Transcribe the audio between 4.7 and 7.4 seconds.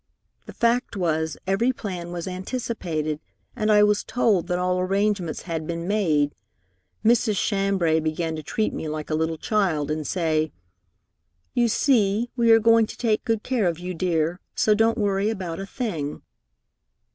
arrangements had been made. Mrs.